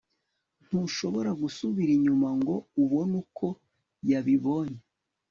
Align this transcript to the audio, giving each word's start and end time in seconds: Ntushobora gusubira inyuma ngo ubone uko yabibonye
Ntushobora 0.65 1.31
gusubira 1.41 1.91
inyuma 1.97 2.27
ngo 2.39 2.55
ubone 2.81 3.13
uko 3.23 3.45
yabibonye 4.09 4.81